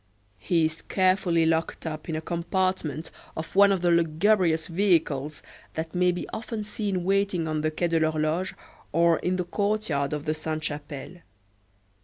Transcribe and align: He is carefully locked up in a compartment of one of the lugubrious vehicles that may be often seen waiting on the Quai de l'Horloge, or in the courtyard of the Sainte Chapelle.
He 0.39 0.65
is 0.65 0.81
carefully 0.81 1.45
locked 1.45 1.85
up 1.85 2.09
in 2.09 2.15
a 2.15 2.21
compartment 2.21 3.11
of 3.37 3.55
one 3.55 3.71
of 3.71 3.83
the 3.83 3.91
lugubrious 3.91 4.65
vehicles 4.65 5.43
that 5.75 5.93
may 5.93 6.11
be 6.11 6.27
often 6.33 6.63
seen 6.63 7.03
waiting 7.03 7.47
on 7.47 7.61
the 7.61 7.69
Quai 7.69 7.89
de 7.89 7.99
l'Horloge, 7.99 8.55
or 8.91 9.19
in 9.19 9.35
the 9.35 9.45
courtyard 9.45 10.11
of 10.11 10.25
the 10.25 10.33
Sainte 10.33 10.63
Chapelle. 10.63 11.17